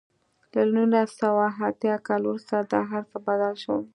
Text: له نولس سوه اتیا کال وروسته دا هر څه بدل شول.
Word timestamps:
له 0.53 0.63
نولس 0.73 1.09
سوه 1.21 1.45
اتیا 1.67 1.95
کال 2.07 2.21
وروسته 2.25 2.55
دا 2.71 2.79
هر 2.91 3.03
څه 3.11 3.17
بدل 3.27 3.53
شول. 3.63 3.83